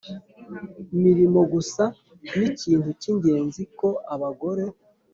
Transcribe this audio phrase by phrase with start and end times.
[1.03, 1.83] mirimo gusa
[2.37, 4.63] ni ikintu cy ingenzi ko abagore